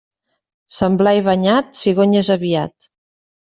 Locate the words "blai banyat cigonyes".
1.03-2.35